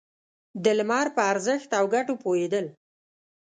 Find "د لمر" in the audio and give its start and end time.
0.63-1.07